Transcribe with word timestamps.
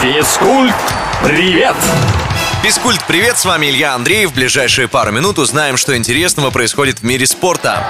Физкульт, 0.00 0.74
привет! 1.22 1.76
Физкульт, 2.62 3.04
привет, 3.06 3.36
с 3.36 3.44
вами 3.44 3.66
Илья 3.66 3.94
Андреев. 3.94 4.30
В 4.30 4.34
ближайшие 4.34 4.88
пару 4.88 5.12
минут 5.12 5.38
узнаем, 5.38 5.76
что 5.76 5.94
интересного 5.94 6.50
происходит 6.50 7.00
в 7.00 7.02
мире 7.02 7.26
спорта. 7.26 7.84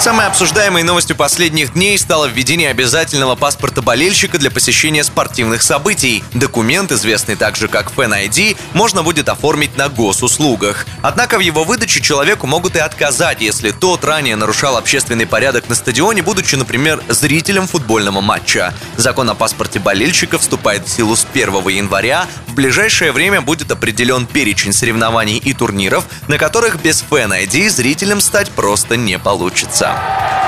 Самой 0.00 0.26
обсуждаемой 0.26 0.84
новостью 0.84 1.16
последних 1.16 1.72
дней 1.72 1.98
стало 1.98 2.26
введение 2.26 2.70
обязательного 2.70 3.34
паспорта 3.34 3.82
болельщика 3.82 4.38
для 4.38 4.48
посещения 4.48 5.02
спортивных 5.02 5.60
событий. 5.60 6.22
Документ, 6.32 6.92
известный 6.92 7.34
также 7.34 7.66
как 7.66 7.90
Fan 7.90 8.12
ID, 8.28 8.56
можно 8.74 9.02
будет 9.02 9.28
оформить 9.28 9.76
на 9.76 9.88
госуслугах. 9.88 10.86
Однако 11.02 11.36
в 11.36 11.40
его 11.40 11.64
выдаче 11.64 12.00
человеку 12.00 12.46
могут 12.46 12.76
и 12.76 12.78
отказать, 12.78 13.40
если 13.40 13.72
тот 13.72 14.04
ранее 14.04 14.36
нарушал 14.36 14.76
общественный 14.76 15.26
порядок 15.26 15.68
на 15.68 15.74
стадионе, 15.74 16.22
будучи, 16.22 16.54
например, 16.54 17.02
зрителем 17.08 17.66
футбольного 17.66 18.20
матча. 18.20 18.72
Закон 18.96 19.28
о 19.30 19.34
паспорте 19.34 19.80
болельщика 19.80 20.38
вступает 20.38 20.86
в 20.86 20.90
силу 20.90 21.16
с 21.16 21.26
1 21.32 21.68
января. 21.70 22.28
В 22.46 22.54
ближайшее 22.54 23.10
время 23.10 23.40
будет 23.40 23.72
определен 23.72 24.26
перечень 24.26 24.72
соревнований 24.72 25.38
и 25.38 25.52
турниров, 25.54 26.04
на 26.28 26.38
которых 26.38 26.80
без 26.80 27.04
Fan 27.10 27.36
ID 27.44 27.68
зрителям 27.68 28.20
стать 28.20 28.50
просто 28.52 28.96
не 28.96 29.18
получится. 29.18 29.87
Canada. 29.88 30.47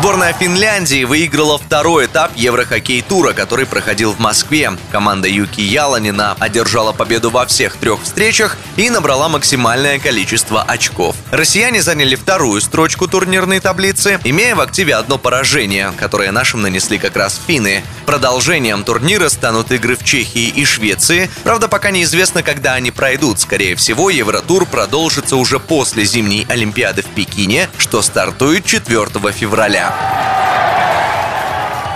Сборная 0.00 0.32
Финляндии 0.32 1.04
выиграла 1.04 1.58
второй 1.58 2.06
этап 2.06 2.32
Еврохоккей-тура, 2.34 3.34
который 3.34 3.66
проходил 3.66 4.12
в 4.12 4.18
Москве. 4.18 4.72
Команда 4.90 5.28
Юки 5.28 5.60
Яланина 5.60 6.38
одержала 6.40 6.92
победу 6.92 7.28
во 7.28 7.44
всех 7.44 7.76
трех 7.76 8.02
встречах 8.02 8.56
и 8.76 8.88
набрала 8.88 9.28
максимальное 9.28 9.98
количество 9.98 10.62
очков. 10.62 11.16
Россияне 11.30 11.82
заняли 11.82 12.14
вторую 12.14 12.62
строчку 12.62 13.08
турнирной 13.08 13.60
таблицы, 13.60 14.18
имея 14.24 14.54
в 14.54 14.62
активе 14.62 14.94
одно 14.94 15.18
поражение, 15.18 15.92
которое 15.98 16.32
нашим 16.32 16.62
нанесли 16.62 16.96
как 16.96 17.14
раз 17.14 17.38
финны. 17.46 17.84
Продолжением 18.06 18.84
турнира 18.84 19.28
станут 19.28 19.70
игры 19.70 19.96
в 19.96 20.02
Чехии 20.02 20.48
и 20.48 20.64
Швеции. 20.64 21.30
Правда, 21.44 21.68
пока 21.68 21.90
неизвестно, 21.90 22.42
когда 22.42 22.72
они 22.72 22.90
пройдут. 22.90 23.38
Скорее 23.38 23.76
всего, 23.76 24.08
Евротур 24.08 24.64
продолжится 24.64 25.36
уже 25.36 25.60
после 25.60 26.06
зимней 26.06 26.46
Олимпиады 26.48 27.02
в 27.02 27.08
Пекине, 27.08 27.68
что 27.76 28.00
стартует 28.00 28.64
4 28.64 29.06
февраля. 29.32 29.89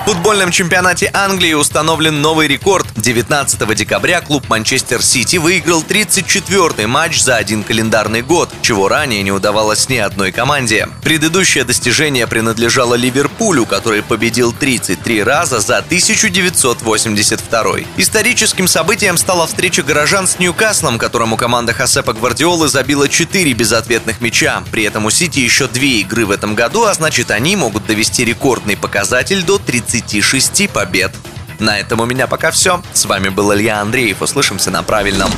В 0.05 0.07
футбольном 0.07 0.51
чемпионате 0.51 1.11
Англии 1.15 1.55
установлен 1.55 2.21
новый 2.21 2.47
рекорд. 2.47 2.87
19 2.95 3.75
декабря 3.75 4.21
клуб 4.21 4.47
Манчестер 4.51 5.03
Сити 5.03 5.39
выиграл 5.39 5.83
34-й 5.83 6.85
матч 6.85 7.23
за 7.23 7.37
один 7.37 7.65
календарный 7.65 8.21
год, 8.21 8.51
чего 8.61 8.89
ранее 8.89 9.23
не 9.23 9.33
удавалось 9.33 9.89
ни 9.89 9.97
одной 9.97 10.31
команде. 10.31 10.91
Предыдущее 11.03 11.65
достижение 11.65 12.27
принадлежало 12.27 12.97
Ливерпулю, 12.97 13.65
который 13.65 14.03
победил 14.03 14.53
33 14.53 15.23
раза 15.23 15.61
за 15.61 15.79
1982. 15.79 17.65
Историческим 17.97 18.69
событием 18.69 19.17
стала 19.17 19.47
встреча 19.47 19.83
горожан 19.83 20.27
с 20.27 20.39
Ньюкаслом, 20.39 20.99
которому 20.99 21.39
команда 21.39 21.73
Хасепа 21.73 22.13
Гвардиолы 22.13 22.69
забила 22.69 23.09
4 23.09 23.51
безответных 23.55 24.21
мяча. 24.21 24.63
При 24.71 24.83
этом 24.83 25.07
у 25.07 25.11
Сити 25.11 25.39
еще 25.39 25.67
две 25.67 26.01
игры 26.01 26.27
в 26.27 26.31
этом 26.31 26.55
году, 26.55 26.85
а 26.85 26.93
значит 26.93 27.31
они 27.31 27.57
могут 27.57 27.87
довести 27.87 28.23
рекордный 28.27 28.77
показатель 28.77 29.43
до 29.43 29.57
30 29.57 29.94
36 29.95 30.69
побед. 30.71 31.13
На 31.61 31.79
этом 31.79 32.01
у 32.01 32.05
меня 32.05 32.27
пока 32.27 32.51
все. 32.51 32.83
С 32.93 33.05
вами 33.05 33.29
был 33.29 33.55
Илья 33.55 33.81
Андреев. 33.81 34.23
Услышимся 34.23 34.73
на 34.73 34.83
правильном. 34.83 35.31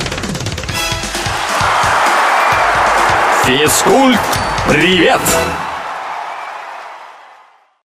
Физкульт, 3.45 4.19
привет! 4.67 5.21